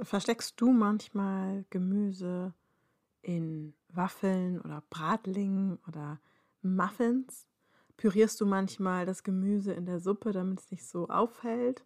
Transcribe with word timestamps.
Versteckst 0.00 0.60
du 0.60 0.70
manchmal 0.72 1.64
Gemüse 1.70 2.54
in 3.20 3.74
Waffeln 3.88 4.60
oder 4.60 4.82
Bratlingen 4.90 5.78
oder 5.88 6.20
Muffins? 6.62 7.48
Pürierst 7.96 8.40
du 8.40 8.46
manchmal 8.46 9.06
das 9.06 9.24
Gemüse 9.24 9.72
in 9.72 9.86
der 9.86 9.98
Suppe, 9.98 10.30
damit 10.30 10.60
es 10.60 10.70
nicht 10.70 10.86
so 10.86 11.08
auffällt 11.08 11.84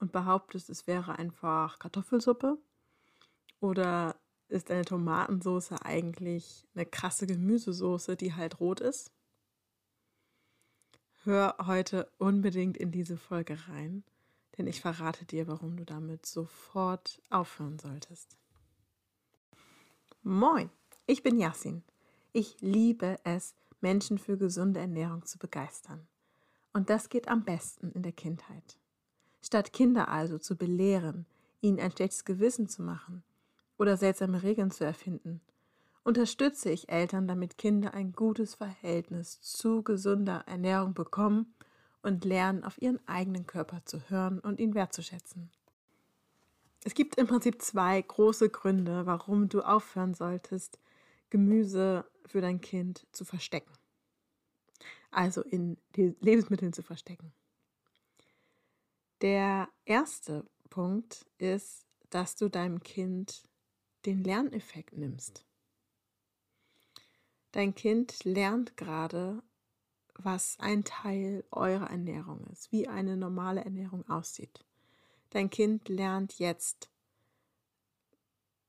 und 0.00 0.10
behauptest, 0.10 0.70
es 0.70 0.88
wäre 0.88 1.16
einfach 1.18 1.78
Kartoffelsuppe? 1.78 2.58
Oder 3.60 4.16
ist 4.48 4.68
deine 4.68 4.84
Tomatensauce 4.84 5.72
eigentlich 5.82 6.66
eine 6.74 6.84
krasse 6.84 7.28
Gemüsesoße, 7.28 8.16
die 8.16 8.34
halt 8.34 8.58
rot 8.58 8.80
ist? 8.80 9.12
Hör 11.22 11.54
heute 11.66 12.10
unbedingt 12.18 12.76
in 12.76 12.90
diese 12.90 13.16
Folge 13.16 13.56
rein, 13.68 14.02
denn 14.58 14.66
ich 14.66 14.80
verrate 14.80 15.24
dir, 15.24 15.46
warum 15.48 15.76
du 15.76 15.84
damit 15.84 16.26
sofort 16.26 17.20
aufhören 17.30 17.78
solltest. 17.78 18.36
Moin, 20.22 20.70
ich 21.06 21.22
bin 21.22 21.38
Yassin. 21.38 21.82
Ich 22.32 22.60
liebe 22.60 23.18
es, 23.24 23.54
Menschen 23.80 24.18
für 24.18 24.36
gesunde 24.36 24.80
Ernährung 24.80 25.24
zu 25.24 25.38
begeistern. 25.38 26.06
Und 26.72 26.88
das 26.88 27.08
geht 27.08 27.28
am 27.28 27.44
besten 27.44 27.90
in 27.92 28.02
der 28.02 28.12
Kindheit. 28.12 28.78
Statt 29.42 29.72
Kinder 29.72 30.08
also 30.08 30.38
zu 30.38 30.56
belehren, 30.56 31.26
ihnen 31.60 31.80
ein 31.80 31.90
schlechtes 31.90 32.24
Gewissen 32.24 32.68
zu 32.68 32.82
machen 32.82 33.22
oder 33.78 33.96
seltsame 33.96 34.42
Regeln 34.42 34.70
zu 34.70 34.84
erfinden, 34.84 35.40
unterstütze 36.04 36.70
ich 36.70 36.88
Eltern, 36.88 37.26
damit 37.26 37.58
Kinder 37.58 37.94
ein 37.94 38.12
gutes 38.12 38.54
Verhältnis 38.54 39.40
zu 39.40 39.82
gesunder 39.82 40.44
Ernährung 40.46 40.94
bekommen 40.94 41.54
und 42.02 42.24
lernen, 42.24 42.64
auf 42.64 42.80
ihren 42.80 43.06
eigenen 43.06 43.46
Körper 43.46 43.82
zu 43.84 44.10
hören 44.10 44.38
und 44.38 44.60
ihn 44.60 44.74
wertzuschätzen. 44.74 45.50
Es 46.84 46.94
gibt 46.94 47.16
im 47.16 47.26
Prinzip 47.28 47.62
zwei 47.62 48.02
große 48.02 48.50
Gründe, 48.50 49.06
warum 49.06 49.48
du 49.48 49.62
aufhören 49.62 50.14
solltest, 50.14 50.80
Gemüse 51.30 52.04
für 52.26 52.40
dein 52.40 52.60
Kind 52.60 53.06
zu 53.12 53.24
verstecken. 53.24 53.72
Also 55.10 55.42
in 55.42 55.76
Lebensmitteln 55.94 56.72
zu 56.72 56.82
verstecken. 56.82 57.32
Der 59.20 59.68
erste 59.84 60.44
Punkt 60.70 61.26
ist, 61.38 61.86
dass 62.10 62.34
du 62.34 62.48
deinem 62.48 62.80
Kind 62.80 63.44
den 64.04 64.24
Lerneffekt 64.24 64.96
nimmst. 64.96 65.44
Dein 67.52 67.74
Kind 67.74 68.24
lernt 68.24 68.76
gerade, 68.76 69.42
was 70.24 70.58
ein 70.60 70.84
Teil 70.84 71.44
eurer 71.50 71.90
Ernährung 71.90 72.46
ist, 72.52 72.72
wie 72.72 72.88
eine 72.88 73.16
normale 73.16 73.64
Ernährung 73.64 74.08
aussieht. 74.08 74.64
Dein 75.30 75.50
Kind 75.50 75.88
lernt 75.88 76.38
jetzt, 76.38 76.90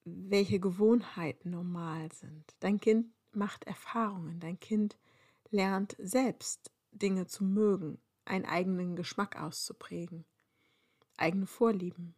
welche 0.05 0.59
Gewohnheiten 0.59 1.51
normal 1.51 2.11
sind. 2.11 2.55
Dein 2.59 2.79
Kind 2.79 3.07
macht 3.31 3.65
Erfahrungen. 3.65 4.39
Dein 4.39 4.59
Kind 4.59 4.97
lernt 5.49 5.95
selbst 5.99 6.71
Dinge 6.91 7.27
zu 7.27 7.43
mögen, 7.43 7.99
einen 8.25 8.45
eigenen 8.45 8.95
Geschmack 8.95 9.41
auszuprägen, 9.41 10.25
eigene 11.17 11.47
Vorlieben. 11.47 12.15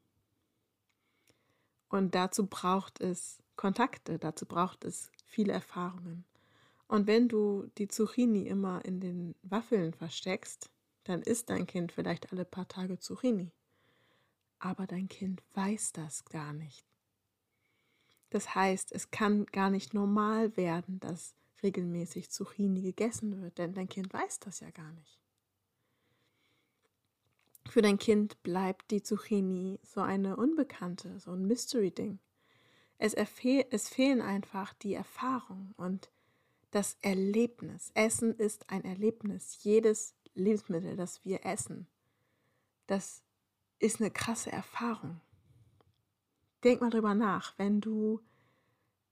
Und 1.89 2.15
dazu 2.15 2.47
braucht 2.47 2.99
es 2.99 3.41
Kontakte, 3.55 4.19
dazu 4.19 4.45
braucht 4.45 4.83
es 4.83 5.11
viele 5.25 5.53
Erfahrungen. 5.53 6.25
Und 6.87 7.07
wenn 7.07 7.27
du 7.27 7.67
die 7.77 7.87
Zucchini 7.87 8.47
immer 8.47 8.85
in 8.85 8.99
den 8.99 9.35
Waffeln 9.41 9.93
versteckst, 9.93 10.69
dann 11.03 11.21
isst 11.21 11.49
dein 11.49 11.67
Kind 11.67 11.91
vielleicht 11.91 12.31
alle 12.31 12.45
paar 12.45 12.67
Tage 12.67 12.99
Zucchini. 12.99 13.51
Aber 14.59 14.87
dein 14.87 15.07
Kind 15.07 15.43
weiß 15.53 15.93
das 15.93 16.25
gar 16.25 16.53
nicht. 16.53 16.85
Das 18.29 18.53
heißt, 18.53 18.91
es 18.91 19.11
kann 19.11 19.45
gar 19.47 19.69
nicht 19.69 19.93
normal 19.93 20.57
werden, 20.57 20.99
dass 20.99 21.35
regelmäßig 21.63 22.29
Zucchini 22.29 22.81
gegessen 22.81 23.41
wird, 23.41 23.57
denn 23.57 23.73
dein 23.73 23.89
Kind 23.89 24.13
weiß 24.13 24.39
das 24.39 24.59
ja 24.59 24.69
gar 24.71 24.91
nicht. 24.91 25.19
Für 27.69 27.81
dein 27.81 27.97
Kind 27.97 28.41
bleibt 28.43 28.91
die 28.91 29.01
Zucchini 29.01 29.79
so 29.83 30.01
eine 30.01 30.37
Unbekannte, 30.37 31.19
so 31.19 31.31
ein 31.31 31.47
Mystery-Ding. 31.47 32.19
Es, 32.97 33.13
es 33.13 33.89
fehlen 33.89 34.21
einfach 34.21 34.73
die 34.73 34.93
Erfahrung 34.93 35.73
und 35.77 36.09
das 36.75 36.97
Erlebnis. 37.01 37.89
Essen 37.93 38.35
ist 38.35 38.69
ein 38.69 38.83
Erlebnis. 38.83 39.63
Jedes 39.63 40.13
Lebensmittel, 40.33 40.97
das 40.97 41.23
wir 41.23 41.45
essen, 41.45 41.87
das 42.85 43.23
ist 43.79 44.01
eine 44.01 44.11
krasse 44.11 44.51
Erfahrung. 44.51 45.21
Denk 46.65 46.81
mal 46.81 46.89
drüber 46.89 47.15
nach, 47.15 47.57
wenn 47.57 47.79
du, 47.79 48.19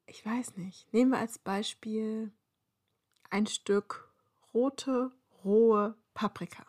ich 0.07 0.25
weiß 0.25 0.57
nicht, 0.57 0.91
nehmen 0.91 1.11
wir 1.11 1.19
als 1.19 1.39
Beispiel 1.39 2.33
ein 3.29 3.47
Stück 3.47 4.11
rote, 4.53 5.13
rohe 5.45 5.95
Paprika. 6.13 6.65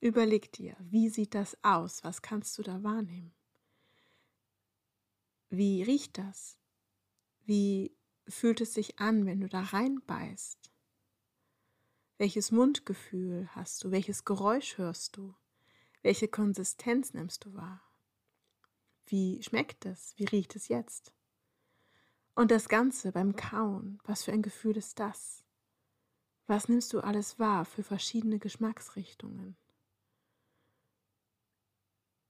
Überleg 0.00 0.50
dir, 0.52 0.76
wie 0.80 1.10
sieht 1.10 1.34
das 1.34 1.62
aus? 1.62 2.04
Was 2.04 2.22
kannst 2.22 2.56
du 2.56 2.62
da 2.62 2.82
wahrnehmen? 2.82 3.34
Wie 5.50 5.82
riecht 5.82 6.16
das? 6.16 6.56
Wie 7.44 7.97
fühlt 8.28 8.60
es 8.60 8.74
sich 8.74 8.98
an, 8.98 9.26
wenn 9.26 9.40
du 9.40 9.48
da 9.48 9.60
reinbeißt? 9.60 10.70
Welches 12.18 12.50
Mundgefühl 12.50 13.48
hast 13.54 13.84
du? 13.84 13.90
Welches 13.90 14.24
Geräusch 14.24 14.78
hörst 14.78 15.16
du? 15.16 15.34
Welche 16.02 16.28
Konsistenz 16.28 17.14
nimmst 17.14 17.44
du 17.44 17.54
wahr? 17.54 17.82
Wie 19.06 19.42
schmeckt 19.42 19.86
es? 19.86 20.14
Wie 20.16 20.24
riecht 20.24 20.56
es 20.56 20.68
jetzt? 20.68 21.12
Und 22.34 22.50
das 22.50 22.68
Ganze 22.68 23.12
beim 23.12 23.36
Kauen, 23.36 24.00
was 24.04 24.24
für 24.24 24.32
ein 24.32 24.42
Gefühl 24.42 24.76
ist 24.76 25.00
das? 25.00 25.42
Was 26.46 26.68
nimmst 26.68 26.92
du 26.92 27.00
alles 27.00 27.38
wahr 27.38 27.64
für 27.64 27.82
verschiedene 27.82 28.38
Geschmacksrichtungen? 28.38 29.56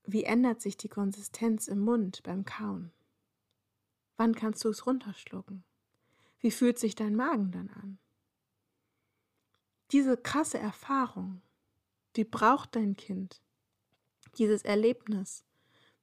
Wie 0.04 0.24
ändert 0.24 0.62
sich 0.62 0.76
die 0.76 0.88
Konsistenz 0.88 1.68
im 1.68 1.80
Mund 1.80 2.22
beim 2.22 2.44
Kauen? 2.44 2.90
Wann 4.16 4.34
kannst 4.34 4.64
du 4.64 4.70
es 4.70 4.86
runterschlucken? 4.86 5.64
Wie 6.40 6.50
fühlt 6.50 6.78
sich 6.78 6.94
dein 6.94 7.16
Magen 7.16 7.50
dann 7.50 7.68
an? 7.70 7.98
Diese 9.90 10.16
krasse 10.16 10.58
Erfahrung, 10.58 11.42
die 12.16 12.24
braucht 12.24 12.76
dein 12.76 12.96
Kind. 12.96 13.40
Dieses 14.36 14.62
Erlebnis 14.62 15.44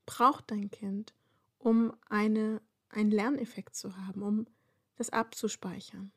braucht 0.06 0.52
dein 0.52 0.72
Kind, 0.72 1.14
um 1.60 1.94
eine, 2.10 2.62
einen 2.90 3.12
Lerneffekt 3.12 3.76
zu 3.76 3.96
haben, 3.96 4.22
um 4.22 4.48
das 4.96 5.10
abzuspeichern. 5.10 6.12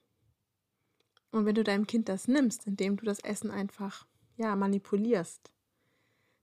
Und 1.31 1.45
wenn 1.45 1.55
du 1.55 1.63
deinem 1.63 1.87
Kind 1.87 2.09
das 2.09 2.27
nimmst, 2.27 2.67
indem 2.67 2.97
du 2.97 3.05
das 3.05 3.21
Essen 3.21 3.51
einfach 3.51 4.07
ja 4.37 4.57
manipulierst, 4.57 5.53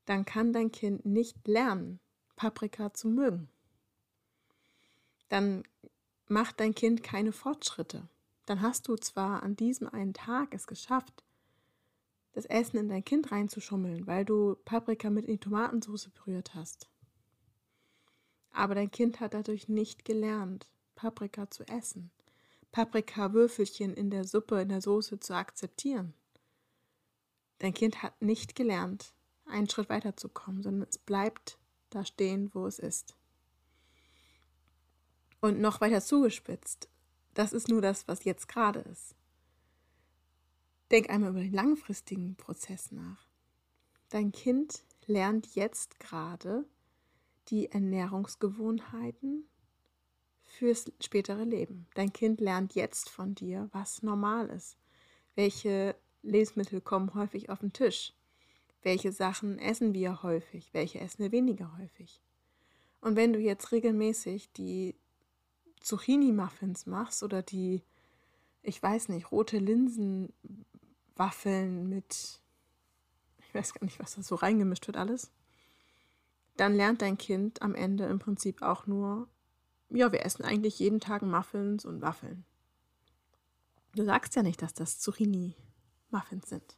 dann 0.05 0.25
kann 0.25 0.53
dein 0.53 0.71
Kind 0.71 1.05
nicht 1.05 1.47
lernen, 1.47 1.99
Paprika 2.35 2.93
zu 2.93 3.09
mögen. 3.09 3.49
Dann 5.29 5.63
macht 6.27 6.59
dein 6.59 6.73
Kind 6.73 7.03
keine 7.03 7.31
Fortschritte. 7.31 8.07
Dann 8.45 8.61
hast 8.61 8.87
du 8.87 8.95
zwar 8.95 9.43
an 9.43 9.55
diesem 9.55 9.87
einen 9.87 10.13
Tag 10.13 10.53
es 10.53 10.67
geschafft, 10.67 11.23
das 12.33 12.45
Essen 12.45 12.77
in 12.77 12.89
dein 12.89 13.03
Kind 13.03 13.31
reinzuschummeln, 13.31 14.07
weil 14.07 14.25
du 14.25 14.55
Paprika 14.65 15.09
mit 15.09 15.25
in 15.25 15.33
die 15.33 15.39
Tomatensauce 15.39 16.09
berührt 16.09 16.53
hast. 16.53 16.89
Aber 18.51 18.75
dein 18.75 18.91
Kind 18.91 19.19
hat 19.19 19.33
dadurch 19.33 19.67
nicht 19.67 20.05
gelernt, 20.05 20.67
Paprika 20.95 21.49
zu 21.49 21.67
essen, 21.67 22.11
Paprika-Würfelchen 22.71 23.93
in 23.93 24.09
der 24.09 24.25
Suppe, 24.25 24.61
in 24.61 24.69
der 24.69 24.81
Soße 24.81 25.19
zu 25.19 25.33
akzeptieren. 25.33 26.13
Dein 27.59 27.73
Kind 27.73 28.03
hat 28.03 28.21
nicht 28.21 28.55
gelernt, 28.55 29.13
einen 29.45 29.69
Schritt 29.69 29.89
weiterzukommen, 29.89 30.61
sondern 30.61 30.87
es 30.89 30.97
bleibt 30.97 31.57
da 31.89 32.03
stehen, 32.03 32.49
wo 32.53 32.65
es 32.67 32.79
ist. 32.79 33.15
Und 35.41 35.59
noch 35.59 35.81
weiter 35.81 36.01
zugespitzt, 36.01 36.89
das 37.33 37.53
ist 37.53 37.67
nur 37.67 37.81
das, 37.81 38.07
was 38.07 38.23
jetzt 38.23 38.47
gerade 38.47 38.79
ist. 38.79 39.15
Denk 40.91 41.09
einmal 41.09 41.31
über 41.31 41.41
den 41.41 41.53
langfristigen 41.53 42.35
Prozess 42.35 42.91
nach. 42.91 43.27
Dein 44.09 44.31
Kind 44.31 44.83
lernt 45.07 45.55
jetzt 45.55 45.99
gerade 45.99 46.65
die 47.49 47.71
Ernährungsgewohnheiten 47.71 49.47
fürs 50.43 50.91
spätere 51.03 51.43
Leben. 51.43 51.87
Dein 51.95 52.13
Kind 52.13 52.39
lernt 52.39 52.75
jetzt 52.75 53.09
von 53.09 53.35
dir, 53.35 53.69
was 53.71 54.03
normal 54.03 54.49
ist. 54.49 54.77
Welche 55.35 55.95
Lebensmittel 56.21 56.81
kommen 56.81 57.13
häufig 57.13 57.49
auf 57.49 57.59
den 57.59 57.73
Tisch? 57.73 58.13
Welche 58.81 59.11
Sachen 59.11 59.59
essen 59.59 59.93
wir 59.93 60.23
häufig? 60.23 60.73
Welche 60.73 60.99
essen 60.99 61.23
wir 61.23 61.31
weniger 61.31 61.77
häufig? 61.77 62.21
Und 63.01 63.15
wenn 63.15 63.33
du 63.33 63.39
jetzt 63.39 63.71
regelmäßig 63.71 64.51
die 64.53 64.95
Zucchini-Muffins 65.81 66.85
machst 66.85 67.23
oder 67.23 67.41
die, 67.41 67.83
ich 68.61 68.81
weiß 68.81 69.09
nicht, 69.09 69.31
rote 69.31 69.57
Linsenwaffeln 69.57 71.89
mit, 71.89 72.39
ich 73.39 73.53
weiß 73.53 73.73
gar 73.73 73.85
nicht, 73.85 73.99
was 73.99 74.15
da 74.15 74.23
so 74.23 74.35
reingemischt 74.35 74.87
wird 74.87 74.97
alles, 74.97 75.31
dann 76.57 76.75
lernt 76.75 77.01
dein 77.01 77.17
Kind 77.17 77.61
am 77.61 77.75
Ende 77.75 78.05
im 78.05 78.19
Prinzip 78.19 78.61
auch 78.61 78.87
nur, 78.87 79.27
ja, 79.89 80.11
wir 80.11 80.25
essen 80.25 80.43
eigentlich 80.43 80.79
jeden 80.79 80.99
Tag 80.99 81.21
Muffins 81.21 81.85
und 81.85 82.01
Waffeln. 82.01 82.45
Du 83.93 84.03
sagst 84.03 84.35
ja 84.35 84.43
nicht, 84.43 84.61
dass 84.61 84.73
das 84.73 84.99
Zucchini-Muffins 84.99 86.49
sind. 86.49 86.77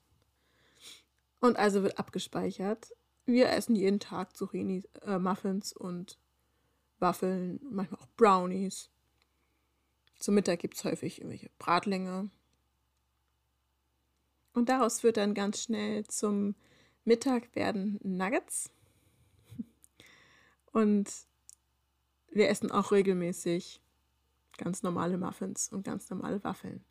Und 1.39 1.57
also 1.57 1.83
wird 1.83 1.99
abgespeichert, 1.99 2.93
wir 3.25 3.49
essen 3.49 3.75
jeden 3.75 3.99
Tag 3.99 4.35
Zucchini-Muffins 4.35 5.73
äh, 5.73 5.79
und 5.79 6.17
Waffeln, 6.99 7.59
manchmal 7.69 8.01
auch 8.01 8.07
Brownies. 8.17 8.89
Zum 10.19 10.35
Mittag 10.35 10.59
gibt 10.59 10.75
es 10.75 10.83
häufig 10.83 11.19
irgendwelche 11.19 11.49
Bratlinge. 11.59 12.29
Und 14.53 14.69
daraus 14.69 15.03
wird 15.03 15.17
dann 15.17 15.33
ganz 15.33 15.61
schnell 15.61 16.05
zum 16.07 16.55
Mittag 17.05 17.55
werden 17.55 17.99
Nuggets. 18.03 18.71
Und 20.71 21.11
wir 22.29 22.49
essen 22.49 22.71
auch 22.71 22.91
regelmäßig 22.91 23.81
ganz 24.57 24.83
normale 24.83 25.17
Muffins 25.17 25.69
und 25.71 25.83
ganz 25.83 26.09
normale 26.09 26.43
Waffeln. 26.43 26.83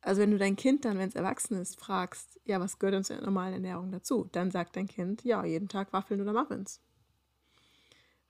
Also 0.00 0.22
wenn 0.22 0.30
du 0.30 0.38
dein 0.38 0.56
Kind 0.56 0.84
dann, 0.84 0.98
wenn 0.98 1.08
es 1.08 1.14
erwachsen 1.14 1.58
ist, 1.58 1.78
fragst, 1.78 2.40
ja, 2.44 2.60
was 2.60 2.78
gehört 2.78 3.10
in 3.10 3.16
der 3.16 3.24
normalen 3.24 3.54
Ernährung 3.54 3.90
dazu? 3.92 4.28
Dann 4.32 4.50
sagt 4.50 4.76
dein 4.76 4.86
Kind, 4.86 5.24
ja, 5.24 5.44
jeden 5.44 5.68
Tag 5.68 5.92
Waffeln 5.92 6.20
oder 6.20 6.32
Muffins. 6.32 6.80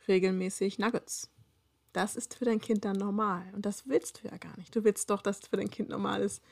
Regelmäßig 0.08 0.78
Nuggets. 0.78 1.30
Das 1.92 2.16
ist 2.16 2.34
für 2.34 2.44
dein 2.44 2.60
Kind 2.60 2.84
dann 2.84 2.96
normal. 2.96 3.44
Und 3.54 3.66
das 3.66 3.86
willst 3.88 4.22
du 4.22 4.28
ja 4.28 4.36
gar 4.36 4.56
nicht. 4.58 4.74
Du 4.74 4.84
willst 4.84 5.10
doch, 5.10 5.22
dass 5.22 5.40
es 5.40 5.48
für 5.48 5.56
dein 5.56 5.70
Kind 5.70 5.88
normal 5.88 6.22
ist, 6.22 6.42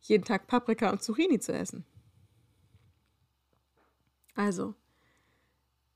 jeden 0.00 0.24
Tag 0.24 0.46
Paprika 0.46 0.90
und 0.90 1.02
Zucchini 1.02 1.38
zu 1.38 1.52
essen. 1.52 1.84
Also, 4.34 4.74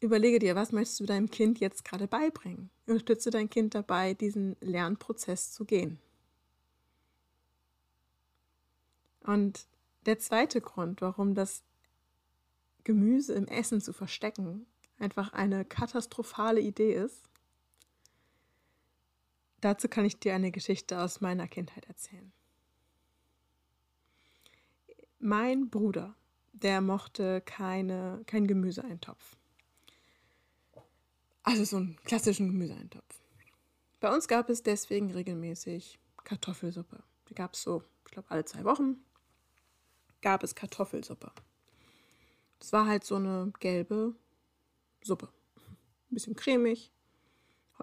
überlege 0.00 0.38
dir, 0.38 0.54
was 0.54 0.72
möchtest 0.72 1.00
du 1.00 1.06
deinem 1.06 1.30
Kind 1.30 1.58
jetzt 1.58 1.84
gerade 1.84 2.06
beibringen? 2.06 2.70
Unterstütze 2.86 3.30
dein 3.30 3.50
Kind 3.50 3.74
dabei, 3.74 4.14
diesen 4.14 4.56
Lernprozess 4.60 5.52
zu 5.52 5.64
gehen. 5.64 5.98
Und 9.24 9.66
der 10.06 10.18
zweite 10.18 10.60
Grund, 10.60 11.00
warum 11.00 11.34
das 11.34 11.64
Gemüse 12.84 13.34
im 13.34 13.48
Essen 13.48 13.80
zu 13.80 13.92
verstecken 13.92 14.66
einfach 14.98 15.32
eine 15.32 15.64
katastrophale 15.64 16.60
Idee 16.60 16.94
ist, 16.94 17.22
dazu 19.60 19.88
kann 19.88 20.04
ich 20.04 20.18
dir 20.18 20.34
eine 20.34 20.50
Geschichte 20.50 21.00
aus 21.00 21.20
meiner 21.20 21.48
Kindheit 21.48 21.86
erzählen. 21.86 22.32
Mein 25.18 25.70
Bruder, 25.70 26.14
der 26.52 26.80
mochte 26.80 27.40
keine, 27.40 28.22
kein 28.26 28.46
Gemüseeintopf. 28.46 29.36
Also 31.42 31.64
so 31.64 31.76
einen 31.76 31.96
klassischen 32.04 32.48
Gemüseeintopf. 32.48 33.20
Bei 34.00 34.12
uns 34.12 34.28
gab 34.28 34.50
es 34.50 34.62
deswegen 34.62 35.10
regelmäßig 35.10 35.98
Kartoffelsuppe. 36.24 37.02
Die 37.28 37.34
gab 37.34 37.54
es 37.54 37.62
so, 37.62 37.82
ich 38.04 38.12
glaube, 38.12 38.30
alle 38.30 38.44
zwei 38.44 38.64
Wochen 38.64 38.96
gab 40.22 40.42
es 40.42 40.54
Kartoffelsuppe. 40.54 41.32
Das 42.58 42.72
war 42.72 42.86
halt 42.86 43.04
so 43.04 43.16
eine 43.16 43.52
gelbe 43.60 44.14
Suppe. 45.06 45.28
Ein 46.10 46.14
bisschen 46.14 46.36
cremig. 46.36 46.92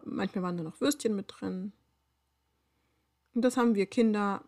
Manchmal 0.06 0.44
waren 0.44 0.58
da 0.58 0.64
noch 0.64 0.82
Würstchen 0.82 1.16
mit 1.16 1.26
drin. 1.28 1.74
Und 3.34 3.42
das 3.44 3.58
haben 3.58 3.76
wir 3.76 3.86
Kinder 3.86 4.44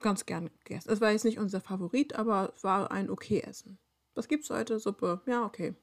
ganz 0.00 0.26
gern 0.26 0.50
gegessen. 0.64 0.90
Es 0.90 1.00
war 1.00 1.12
jetzt 1.12 1.24
nicht 1.24 1.38
unser 1.38 1.60
Favorit, 1.60 2.14
aber 2.14 2.52
es 2.56 2.64
war 2.64 2.90
ein 2.90 3.10
okay 3.10 3.40
Essen. 3.40 3.78
Was 4.14 4.28
gibt's 4.28 4.50
heute? 4.50 4.78
Suppe? 4.78 5.20
Ja, 5.26 5.44
okay. 5.44 5.74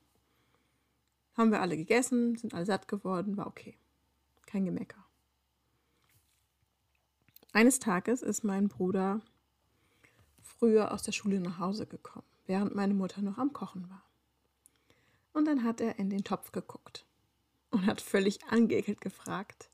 Haben 1.35 1.51
wir 1.51 1.61
alle 1.61 1.77
gegessen, 1.77 2.35
sind 2.35 2.53
alle 2.53 2.65
satt 2.65 2.87
geworden, 2.87 3.37
war 3.37 3.47
okay. 3.47 3.77
Kein 4.45 4.65
Gemecker. 4.65 5.05
Eines 7.53 7.79
Tages 7.79 8.21
ist 8.21 8.43
mein 8.43 8.67
Bruder 8.67 9.21
früher 10.41 10.91
aus 10.91 11.03
der 11.03 11.13
Schule 11.13 11.39
nach 11.39 11.59
Hause 11.59 11.87
gekommen, 11.87 12.25
während 12.45 12.75
meine 12.75 12.93
Mutter 12.93 13.21
noch 13.21 13.37
am 13.37 13.53
Kochen 13.53 13.89
war. 13.89 14.03
Und 15.33 15.45
dann 15.45 15.63
hat 15.63 15.79
er 15.81 15.99
in 15.99 16.09
den 16.09 16.23
Topf 16.23 16.51
geguckt 16.51 17.05
und 17.69 17.85
hat 17.85 18.01
völlig 18.01 18.43
angeekelt 18.45 19.01
gefragt, 19.01 19.69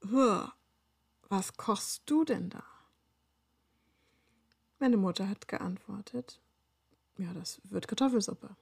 was 0.00 1.56
kochst 1.56 2.02
du 2.06 2.24
denn 2.24 2.50
da? 2.50 2.62
Meine 4.78 4.96
Mutter 4.96 5.28
hat 5.28 5.48
geantwortet, 5.48 6.40
ja, 7.18 7.32
das 7.32 7.60
wird 7.64 7.88
Kartoffelsuppe. 7.88 8.54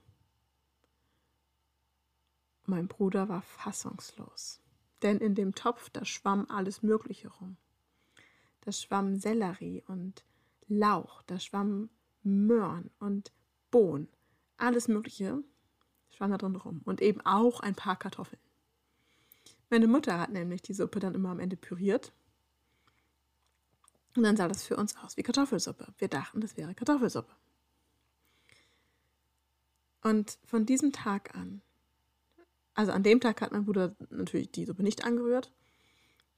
Mein 2.67 2.89
Bruder 2.89 3.29
war 3.29 3.43
fassungslos, 3.43 4.61
denn 5.03 5.19
in 5.19 5.35
dem 5.35 5.55
Topf, 5.55 5.91
da 5.91 6.05
schwamm 6.05 6.49
alles 6.49 6.83
Mögliche 6.83 7.29
rum. 7.29 7.57
Da 8.63 8.73
schwamm 8.73 9.17
Sellerie 9.17 9.83
und 9.87 10.25
Lauch, 10.67 11.23
da 11.23 11.39
schwamm 11.39 11.91
Möhren 12.23 12.91
und 12.99 13.33
Bohnen, 13.71 14.09
alles 14.57 14.89
Mögliche 14.89 15.43
schwamm 16.15 16.31
da 16.31 16.39
drin 16.39 16.57
rum 16.57 16.81
und 16.85 17.01
eben 17.01 17.21
auch 17.23 17.61
ein 17.61 17.75
paar 17.75 17.97
Kartoffeln. 17.97 18.41
Meine 19.71 19.87
Mutter 19.87 20.19
hat 20.19 20.31
nämlich 20.31 20.63
die 20.63 20.75
Suppe 20.75 21.01
dann 21.01 21.15
immer 21.15 21.31
am 21.31 21.41
Ende 21.41 21.57
püriert 21.57 22.13
und 24.17 24.23
dann 24.23 24.37
sah 24.37 24.49
das 24.49 24.65
für 24.65 24.77
uns 24.77 24.97
aus 24.99 25.17
wie 25.17 25.23
Kartoffelsuppe. 25.23 25.93
Wir 25.99 26.09
dachten, 26.09 26.41
das 26.41 26.57
wäre 26.57 26.75
Kartoffelsuppe. 26.75 27.35
Und 30.03 30.39
von 30.45 30.67
diesem 30.67 30.93
Tag 30.93 31.35
an, 31.35 31.63
also 32.75 32.93
an 32.93 33.03
dem 33.03 33.21
Tag 33.21 33.41
hat 33.41 33.53
mein 33.53 33.65
Bruder 33.65 33.97
natürlich 34.11 34.51
die 34.53 34.67
Suppe 34.67 34.83
nicht 34.83 35.05
angerührt 35.05 35.51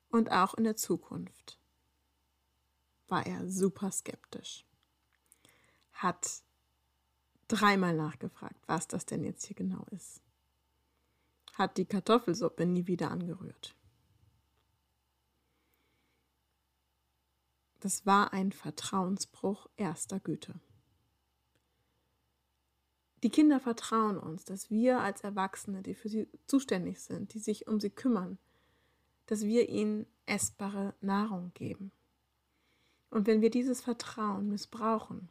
und 0.09 0.31
auch 0.31 0.55
in 0.55 0.65
der 0.65 0.77
Zukunft 0.77 1.59
war 3.09 3.27
er 3.27 3.49
super 3.49 3.91
skeptisch. 3.91 4.65
Hat 5.93 6.43
dreimal 7.49 7.95
nachgefragt, 7.95 8.61
was 8.67 8.89
das 8.89 9.07
denn 9.07 9.25
jetzt 9.25 9.47
hier 9.47 9.57
genau 9.57 9.85
ist. 9.91 10.23
Hat 11.55 11.77
die 11.79 11.87
Kartoffelsuppe 11.87 12.67
nie 12.67 12.87
wieder 12.87 13.11
angerührt. 13.11 13.75
Das 17.81 18.07
war 18.07 18.33
ein 18.33 18.53
Vertrauensbruch 18.53 19.69
erster 19.77 20.19
Güte. 20.19 20.59
Die 23.23 23.31
Kinder 23.31 23.61
vertrauen 23.61 24.19
uns, 24.19 24.45
dass 24.45 24.71
wir 24.71 25.01
als 25.01 25.23
Erwachsene, 25.23 25.83
die 25.83 25.95
für 25.95 26.09
sie 26.09 26.29
zuständig 26.47 27.01
sind, 27.01 27.35
die 27.35 27.39
sich 27.39 27.67
um 27.67 27.81
sie 27.81 27.91
kümmern, 27.91 28.39
dass 29.27 29.43
wir 29.43 29.69
ihnen 29.69 30.07
essbare 30.27 30.95
Nahrung 31.01 31.53
geben. 31.55 31.93
Und 33.11 33.27
wenn 33.27 33.41
wir 33.41 33.51
dieses 33.51 33.81
Vertrauen 33.81 34.49
missbrauchen, 34.49 35.31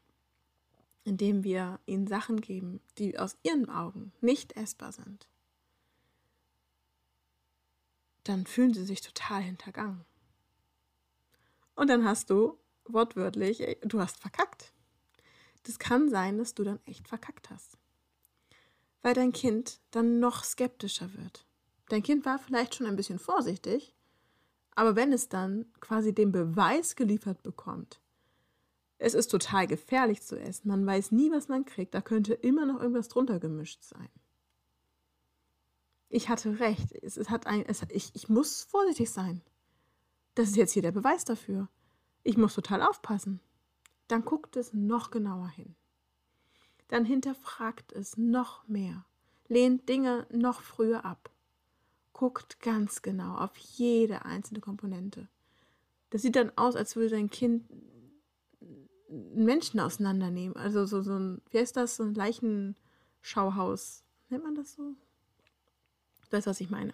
indem 1.05 1.43
wir 1.43 1.79
ihnen 1.85 2.07
Sachen 2.07 2.41
geben, 2.41 2.81
die 2.97 3.17
aus 3.17 3.37
ihren 3.43 3.69
Augen 3.69 4.11
nicht 4.21 4.57
essbar 4.57 4.91
sind, 4.91 5.29
dann 8.23 8.45
fühlen 8.47 8.73
sie 8.73 8.83
sich 8.83 9.01
total 9.01 9.41
hintergangen. 9.41 10.03
Und 11.75 11.89
dann 11.89 12.05
hast 12.05 12.31
du 12.31 12.57
wortwörtlich, 12.85 13.77
du 13.83 13.99
hast 13.99 14.19
verkackt. 14.19 14.73
Das 15.63 15.77
kann 15.79 16.09
sein, 16.09 16.37
dass 16.39 16.55
du 16.55 16.63
dann 16.63 16.79
echt 16.85 17.07
verkackt 17.07 17.49
hast. 17.51 17.77
Weil 19.03 19.13
dein 19.13 19.31
Kind 19.31 19.79
dann 19.91 20.19
noch 20.19 20.43
skeptischer 20.43 21.13
wird. 21.13 21.45
Dein 21.89 22.01
Kind 22.01 22.25
war 22.25 22.39
vielleicht 22.39 22.73
schon 22.73 22.87
ein 22.87 22.95
bisschen 22.95 23.19
vorsichtig, 23.19 23.93
aber 24.73 24.95
wenn 24.95 25.13
es 25.13 25.29
dann 25.29 25.71
quasi 25.79 26.13
den 26.15 26.31
Beweis 26.31 26.95
geliefert 26.95 27.43
bekommt, 27.43 28.01
es 28.97 29.13
ist 29.13 29.27
total 29.27 29.67
gefährlich 29.67 30.21
zu 30.21 30.39
essen, 30.39 30.67
man 30.67 30.85
weiß 30.85 31.11
nie, 31.11 31.31
was 31.31 31.47
man 31.47 31.65
kriegt, 31.65 31.93
da 31.93 32.01
könnte 32.01 32.33
immer 32.33 32.65
noch 32.65 32.79
irgendwas 32.79 33.09
drunter 33.09 33.39
gemischt 33.39 33.83
sein. 33.83 34.09
Ich 36.09 36.29
hatte 36.29 36.59
recht, 36.59 36.91
es, 37.01 37.17
es 37.17 37.29
hat 37.29 37.47
ein, 37.47 37.65
es, 37.65 37.81
ich, 37.89 38.11
ich 38.13 38.29
muss 38.29 38.63
vorsichtig 38.63 39.11
sein. 39.11 39.41
Das 40.35 40.49
ist 40.49 40.55
jetzt 40.55 40.71
hier 40.71 40.81
der 40.81 40.91
Beweis 40.91 41.25
dafür. 41.25 41.67
Ich 42.23 42.37
muss 42.37 42.55
total 42.55 42.81
aufpassen. 42.81 43.41
Dann 44.07 44.23
guckt 44.23 44.55
es 44.55 44.73
noch 44.73 45.11
genauer 45.11 45.49
hin. 45.49 45.75
Dann 46.87 47.05
hinterfragt 47.05 47.91
es 47.91 48.15
noch 48.17 48.67
mehr, 48.67 49.05
lehnt 49.47 49.89
Dinge 49.89 50.27
noch 50.31 50.61
früher 50.61 51.03
ab 51.03 51.31
guckt 52.15 52.61
ganz 52.61 53.01
genau 53.01 53.35
auf 53.35 53.55
jede 53.57 54.23
einzelne 54.23 54.61
Komponente. 54.61 55.27
Das 56.09 56.21
sieht 56.21 56.37
dann 56.37 56.57
aus, 56.57 56.75
als 56.77 56.95
würde 56.95 57.09
dein 57.09 57.29
Kind 57.29 57.65
Menschen 59.09 59.79
auseinandernehmen. 59.79 60.55
Also 60.55 60.85
so, 60.85 61.01
so 61.01 61.17
ein, 61.17 61.41
wie 61.51 61.59
heißt 61.59 61.75
das, 61.75 61.97
so 61.97 62.03
ein 62.03 62.13
Leichenschauhaus. 62.15 64.03
Nennt 64.29 64.43
man 64.43 64.55
das 64.55 64.73
so? 64.73 64.95
Du 66.23 66.31
weißt, 66.31 66.47
was 66.47 66.61
ich 66.61 66.69
meine. 66.69 66.93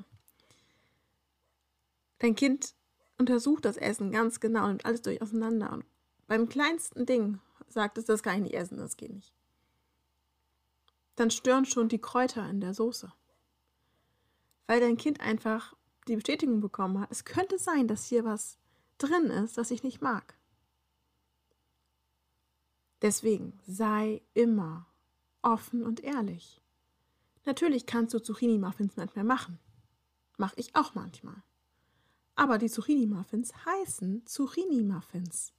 Dein 2.20 2.36
Kind 2.36 2.76
untersucht 3.18 3.66
das 3.66 3.78
Essen 3.78 4.12
ganz 4.12 4.40
genau, 4.40 4.68
nimmt 4.68 4.86
alles 4.86 5.02
durch 5.02 5.22
auseinander. 5.22 5.72
Und 5.72 5.86
beim 6.28 6.50
kleinsten 6.50 7.06
Ding 7.06 7.40
sagt 7.68 7.98
es, 7.98 8.06
das 8.06 8.24
kann 8.24 8.36
ich 8.36 8.42
nicht 8.44 8.56
essen, 8.56 8.78
das 8.78 8.98
geht 8.98 9.12
nicht. 9.14 9.34
dann 11.16 11.32
stören 11.32 11.66
schon 11.66 11.88
die 11.90 12.00
Kräuter 12.00 12.50
in 12.50 12.62
der 12.62 12.74
Soße. 12.74 13.12
Weil 14.68 14.80
dein 14.80 14.98
Kind 14.98 15.22
einfach 15.22 15.76
die 16.08 16.16
Bestätigung 16.16 16.62
bekommen 16.62 17.00
hat, 17.00 17.12
es 17.12 17.26
könnte 17.26 17.58
sein, 17.58 17.88
dass 17.88 18.06
hier 18.06 18.24
was 18.24 18.58
drin 18.98 19.26
ist, 19.26 19.58
das 19.58 19.72
ich 19.72 19.84
nicht 19.84 20.02
mag. 20.02 20.36
Deswegen 23.02 23.60
sei 23.66 24.22
immer 24.34 24.86
offen 25.42 25.84
und 25.84 26.04
ehrlich. 26.04 26.62
Natürlich 27.46 27.86
kannst 27.88 28.14
du 28.14 28.20
Zucchini-Muffins 28.20 28.96
manchmal 28.96 29.26
machen. 29.26 29.60
Mach 30.38 30.54
ich 30.56 30.76
auch 30.76 30.94
manchmal. 30.94 31.44
Aber 32.36 32.58
die 32.58 32.70
Zucchini-Muffins 32.70 33.54
heißen 33.66 34.26
Zucchini-Muffins. 34.26 35.54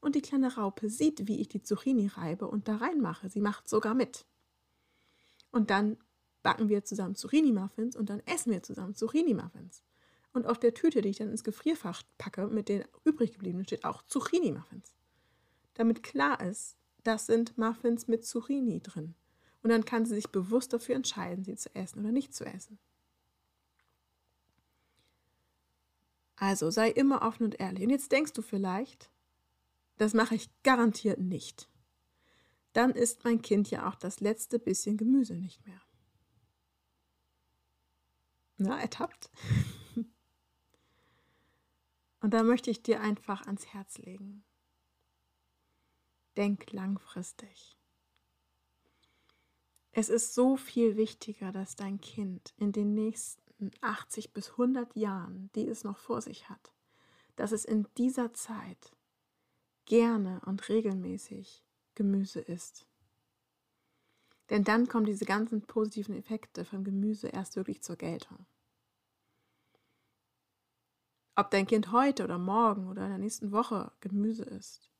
Und 0.00 0.14
die 0.14 0.22
kleine 0.22 0.54
Raupe 0.54 0.88
sieht, 0.88 1.26
wie 1.26 1.40
ich 1.40 1.48
die 1.48 1.62
Zucchini 1.62 2.06
reibe 2.06 2.48
und 2.48 2.68
da 2.68 2.76
reinmache. 2.76 3.28
Sie 3.28 3.40
macht 3.40 3.68
sogar 3.68 3.94
mit. 3.94 4.24
Und 5.50 5.70
dann 5.70 5.98
backen 6.42 6.68
wir 6.68 6.84
zusammen 6.84 7.16
Zucchini-Muffins 7.16 7.96
und 7.96 8.08
dann 8.08 8.20
essen 8.20 8.52
wir 8.52 8.62
zusammen 8.62 8.94
Zucchini-Muffins. 8.94 9.82
Und 10.32 10.46
auf 10.46 10.58
der 10.58 10.72
Tüte, 10.72 11.02
die 11.02 11.08
ich 11.08 11.18
dann 11.18 11.30
ins 11.30 11.44
Gefrierfach 11.44 12.02
packe, 12.16 12.46
mit 12.46 12.68
den 12.68 12.84
übrig 13.04 13.32
gebliebenen, 13.32 13.66
steht 13.66 13.84
auch 13.84 14.02
Zucchini-Muffins. 14.02 14.94
Damit 15.74 16.02
klar 16.02 16.40
ist, 16.40 16.77
das 17.04 17.26
sind 17.26 17.56
Muffins 17.58 18.08
mit 18.08 18.24
Zucchini 18.24 18.80
drin. 18.80 19.14
Und 19.62 19.70
dann 19.70 19.84
kann 19.84 20.06
sie 20.06 20.14
sich 20.14 20.28
bewusst 20.28 20.72
dafür 20.72 20.94
entscheiden, 20.94 21.44
sie 21.44 21.56
zu 21.56 21.74
essen 21.74 22.00
oder 22.00 22.12
nicht 22.12 22.34
zu 22.34 22.44
essen. 22.44 22.78
Also 26.36 26.70
sei 26.70 26.90
immer 26.90 27.22
offen 27.22 27.44
und 27.44 27.58
ehrlich. 27.60 27.82
Und 27.82 27.90
jetzt 27.90 28.12
denkst 28.12 28.32
du 28.32 28.42
vielleicht, 28.42 29.10
das 29.96 30.14
mache 30.14 30.36
ich 30.36 30.48
garantiert 30.62 31.18
nicht. 31.18 31.68
Dann 32.72 32.92
isst 32.92 33.24
mein 33.24 33.42
Kind 33.42 33.70
ja 33.70 33.88
auch 33.88 33.96
das 33.96 34.20
letzte 34.20 34.60
bisschen 34.60 34.96
Gemüse 34.96 35.34
nicht 35.34 35.66
mehr. 35.66 35.80
Na, 38.56 38.80
ertappt? 38.80 39.30
Und 42.20 42.34
da 42.34 42.42
möchte 42.42 42.70
ich 42.70 42.82
dir 42.82 43.00
einfach 43.00 43.46
ans 43.46 43.66
Herz 43.66 43.98
legen. 43.98 44.44
Denk 46.36 46.72
langfristig. 46.72 47.76
Es 49.92 50.08
ist 50.08 50.34
so 50.34 50.56
viel 50.56 50.96
wichtiger, 50.96 51.50
dass 51.50 51.74
dein 51.74 52.00
Kind 52.00 52.54
in 52.56 52.72
den 52.72 52.94
nächsten 52.94 53.70
80 53.80 54.32
bis 54.32 54.50
100 54.52 54.94
Jahren, 54.94 55.50
die 55.54 55.66
es 55.66 55.82
noch 55.82 55.98
vor 55.98 56.20
sich 56.20 56.48
hat, 56.48 56.72
dass 57.36 57.52
es 57.52 57.64
in 57.64 57.86
dieser 57.96 58.32
Zeit 58.34 58.92
gerne 59.86 60.40
und 60.44 60.68
regelmäßig 60.68 61.64
Gemüse 61.94 62.40
isst. 62.40 62.86
Denn 64.50 64.64
dann 64.64 64.88
kommen 64.88 65.06
diese 65.06 65.24
ganzen 65.24 65.62
positiven 65.62 66.16
Effekte 66.16 66.64
von 66.64 66.84
Gemüse 66.84 67.28
erst 67.28 67.56
wirklich 67.56 67.82
zur 67.82 67.96
Geltung. 67.96 68.46
Ob 71.34 71.50
dein 71.50 71.66
Kind 71.66 71.92
heute 71.92 72.24
oder 72.24 72.38
morgen 72.38 72.88
oder 72.88 73.02
in 73.04 73.10
der 73.10 73.18
nächsten 73.18 73.52
Woche 73.52 73.92
Gemüse 74.00 74.44
isst, 74.44 74.90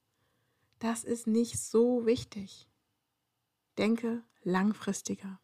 das 0.78 1.04
ist 1.04 1.26
nicht 1.26 1.58
so 1.58 2.06
wichtig. 2.06 2.68
Denke 3.76 4.22
langfristiger. 4.42 5.40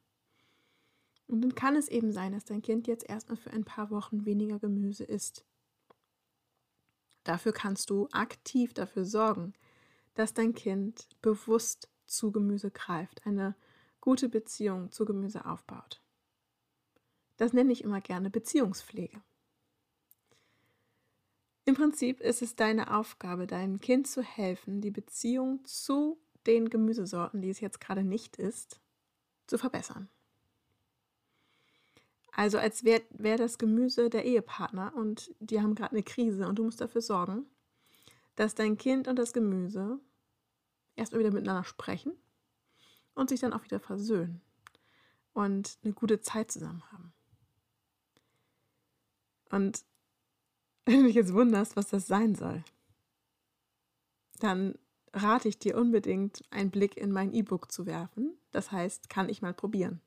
Und 1.26 1.42
dann 1.42 1.54
kann 1.54 1.76
es 1.76 1.88
eben 1.88 2.12
sein, 2.12 2.32
dass 2.32 2.44
dein 2.44 2.62
Kind 2.62 2.86
jetzt 2.86 3.08
erstmal 3.08 3.36
für 3.36 3.50
ein 3.50 3.64
paar 3.64 3.90
Wochen 3.90 4.24
weniger 4.24 4.58
Gemüse 4.58 5.04
isst. 5.04 5.44
Dafür 7.24 7.52
kannst 7.52 7.88
du 7.90 8.08
aktiv 8.12 8.74
dafür 8.74 9.04
sorgen, 9.04 9.54
dass 10.14 10.34
dein 10.34 10.54
Kind 10.54 11.08
bewusst 11.22 11.88
zu 12.06 12.30
Gemüse 12.30 12.70
greift, 12.70 13.26
eine 13.26 13.56
gute 14.00 14.28
Beziehung 14.28 14.92
zu 14.92 15.06
Gemüse 15.06 15.46
aufbaut. 15.46 16.02
Das 17.38 17.52
nenne 17.52 17.72
ich 17.72 17.82
immer 17.82 18.00
gerne 18.00 18.30
Beziehungspflege. 18.30 19.22
Im 21.66 21.74
Prinzip 21.74 22.20
ist 22.20 22.42
es 22.42 22.56
deine 22.56 22.94
Aufgabe, 22.94 23.46
deinem 23.46 23.80
Kind 23.80 24.06
zu 24.06 24.22
helfen, 24.22 24.80
die 24.80 24.90
Beziehung 24.90 25.64
zu 25.64 26.18
den 26.46 26.68
Gemüsesorten, 26.68 27.40
die 27.40 27.48
es 27.48 27.60
jetzt 27.60 27.80
gerade 27.80 28.04
nicht 28.04 28.36
isst, 28.36 28.80
zu 29.46 29.56
verbessern. 29.56 30.08
Also 32.32 32.58
als 32.58 32.84
wäre 32.84 33.02
wär 33.10 33.38
das 33.38 33.58
Gemüse 33.58 34.10
der 34.10 34.24
Ehepartner 34.24 34.92
und 34.94 35.34
die 35.38 35.60
haben 35.60 35.74
gerade 35.74 35.92
eine 35.92 36.02
Krise 36.02 36.46
und 36.48 36.58
du 36.58 36.64
musst 36.64 36.80
dafür 36.80 37.00
sorgen, 37.00 37.46
dass 38.34 38.54
dein 38.54 38.76
Kind 38.76 39.08
und 39.08 39.16
das 39.16 39.32
Gemüse 39.32 40.00
erstmal 40.96 41.20
wieder 41.20 41.30
miteinander 41.30 41.64
sprechen 41.64 42.12
und 43.14 43.30
sich 43.30 43.40
dann 43.40 43.52
auch 43.52 43.64
wieder 43.64 43.80
versöhnen 43.80 44.42
und 45.32 45.78
eine 45.82 45.92
gute 45.92 46.20
Zeit 46.20 46.50
zusammen 46.50 46.82
haben. 46.90 47.12
Und 49.50 49.84
wenn 50.86 51.00
du 51.00 51.06
dich 51.06 51.16
jetzt 51.16 51.32
wunderst, 51.32 51.76
was 51.76 51.88
das 51.88 52.06
sein 52.06 52.34
soll, 52.34 52.62
dann 54.40 54.74
rate 55.12 55.48
ich 55.48 55.58
dir 55.58 55.78
unbedingt, 55.78 56.42
einen 56.50 56.70
Blick 56.70 56.96
in 56.96 57.12
mein 57.12 57.32
E-Book 57.32 57.70
zu 57.70 57.86
werfen. 57.86 58.36
Das 58.50 58.72
heißt, 58.72 59.08
kann 59.08 59.28
ich 59.28 59.42
mal 59.42 59.54
probieren. 59.54 60.00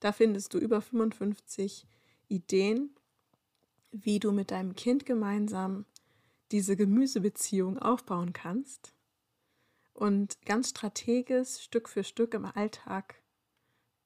Da 0.00 0.12
findest 0.12 0.54
du 0.54 0.58
über 0.58 0.80
55 0.80 1.86
Ideen, 2.28 2.90
wie 3.92 4.18
du 4.18 4.32
mit 4.32 4.50
deinem 4.50 4.74
Kind 4.74 5.06
gemeinsam 5.06 5.84
diese 6.52 6.76
Gemüsebeziehung 6.76 7.78
aufbauen 7.78 8.32
kannst 8.32 8.94
und 9.94 10.40
ganz 10.44 10.70
strategisch 10.70 11.58
Stück 11.60 11.88
für 11.88 12.04
Stück 12.04 12.34
im 12.34 12.44
Alltag 12.44 13.22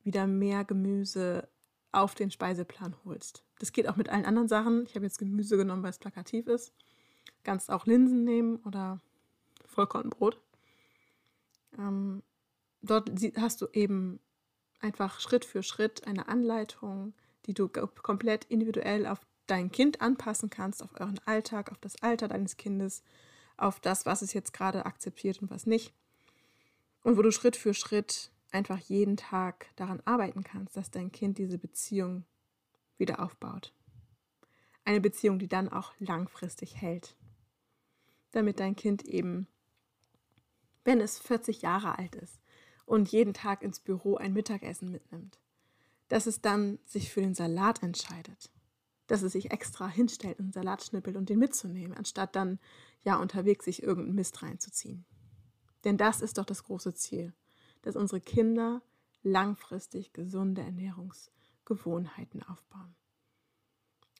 wieder 0.03 0.27
mehr 0.27 0.65
Gemüse 0.65 1.49
auf 1.93 2.15
den 2.15 2.31
Speiseplan 2.31 2.95
holst. 3.05 3.45
Das 3.61 3.73
geht 3.73 3.88
auch 3.88 3.97
mit 3.97 4.09
allen 4.09 4.25
anderen 4.25 4.49
Sachen. 4.49 4.85
Ich 4.87 4.97
habe 4.97 5.05
jetzt 5.05 5.19
Gemüse 5.19 5.57
genommen, 5.57 5.83
weil 5.83 5.90
es 5.90 5.99
plakativ 5.99 6.47
ist. 6.49 6.73
Kannst 7.45 7.71
auch 7.71 7.87
Linsen 7.87 8.25
nehmen 8.25 8.57
oder 8.64 9.00
Vollkornbrot. 9.67 10.40
Ähm, 11.79 12.23
dort 12.83 13.11
hast 13.37 13.61
du 13.61 13.69
eben 13.73 14.19
einfach 14.81 15.21
Schritt 15.21 15.45
für 15.45 15.62
Schritt 15.62 16.07
eine 16.07 16.29
Anleitung, 16.29 17.12
die 17.47 17.55
du 17.55 17.69
komplett 17.69 18.47
individuell 18.47 19.07
auf 19.07 19.21
dein 19.47 19.71
Kind 19.71 20.00
anpassen 20.00 20.49
kannst, 20.49 20.83
auf 20.83 20.99
euren 20.99 21.21
Alltag, 21.26 21.71
auf 21.71 21.79
das 21.79 22.02
Alter 22.02 22.29
deines 22.29 22.57
Kindes, 22.57 23.02
auf 23.59 23.79
das, 23.79 24.07
was 24.07 24.23
es 24.23 24.33
jetzt 24.33 24.55
gerade 24.55 24.87
akzeptiert 24.87 25.43
und 25.43 25.50
was 25.50 25.67
nicht. 25.67 25.93
Und 27.02 27.19
wo 27.19 27.23
du 27.23 27.31
Schritt 27.31 27.57
für 27.57 27.75
Schritt 27.75 28.31
einfach 28.52 28.79
jeden 28.79 29.19
Tag 29.19 29.67
daran 29.76 30.00
arbeiten 30.07 30.45
kannst, 30.45 30.76
dass 30.76 30.90
dein 30.90 31.12
Kind 31.12 31.37
diese 31.37 31.59
Beziehung 31.59 32.25
wieder 33.00 33.21
aufbaut. 33.21 33.75
Eine 34.85 35.00
Beziehung, 35.00 35.38
die 35.38 35.49
dann 35.49 35.69
auch 35.69 35.92
langfristig 35.99 36.80
hält. 36.80 37.16
Damit 38.30 38.61
dein 38.61 38.76
Kind 38.76 39.04
eben, 39.04 39.49
wenn 40.85 41.00
es 41.00 41.19
40 41.19 41.62
Jahre 41.62 41.99
alt 41.99 42.14
ist, 42.14 42.40
und 42.87 43.12
jeden 43.12 43.35
Tag 43.35 43.62
ins 43.62 43.78
Büro 43.78 44.16
ein 44.16 44.33
Mittagessen 44.33 44.90
mitnimmt. 44.90 45.38
Dass 46.09 46.26
es 46.26 46.40
dann 46.40 46.80
sich 46.87 47.12
für 47.12 47.21
den 47.21 47.35
Salat 47.35 47.85
entscheidet. 47.85 48.50
Dass 49.07 49.23
es 49.23 49.33
sich 49.33 49.52
extra 49.52 49.88
hinstellt 49.88 50.40
und 50.40 50.52
Salat 50.52 50.83
schnippelt 50.83 51.16
und 51.16 51.28
den 51.28 51.38
mitzunehmen, 51.38 51.97
anstatt 51.97 52.35
dann 52.35 52.59
ja 53.02 53.16
unterwegs 53.16 53.64
sich 53.64 53.83
irgendeinen 53.83 54.16
Mist 54.16 54.42
reinzuziehen. 54.42 55.04
Denn 55.85 55.97
das 55.97 56.21
ist 56.21 56.38
doch 56.38 56.45
das 56.45 56.64
große 56.64 56.95
Ziel, 56.95 57.33
dass 57.83 57.97
unsere 57.97 58.21
Kinder 58.21 58.83
langfristig 59.23 60.12
gesunde 60.12 60.62
Ernährungsgewohnheiten 61.71 62.43
aufbauen. 62.43 62.95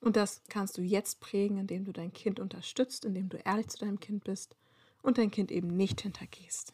Und 0.01 0.15
das 0.15 0.41
kannst 0.49 0.77
du 0.77 0.81
jetzt 0.81 1.19
prägen, 1.19 1.57
indem 1.57 1.85
du 1.85 1.91
dein 1.91 2.11
Kind 2.11 2.39
unterstützt, 2.39 3.05
indem 3.05 3.29
du 3.29 3.37
ehrlich 3.37 3.67
zu 3.67 3.77
deinem 3.77 3.99
Kind 3.99 4.23
bist 4.23 4.55
und 5.03 5.17
dein 5.17 5.29
Kind 5.29 5.51
eben 5.51 5.67
nicht 5.67 6.01
hintergehst. 6.01 6.73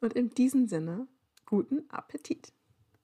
Und 0.00 0.12
in 0.12 0.30
diesem 0.30 0.68
Sinne, 0.68 1.08
guten 1.46 1.88
Appetit. 1.88 2.52